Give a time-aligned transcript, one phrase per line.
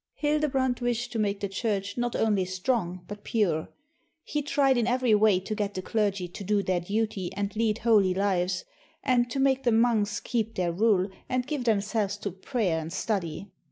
[0.15, 3.67] Hildebrand wished to make the Church not only strong but pure.
[4.23, 7.77] He tried in every way to get the clergy to do their duty and lead
[7.77, 8.65] holy lives,
[9.03, 13.51] and to make the monks keep their rule and give themselves to prayer and study.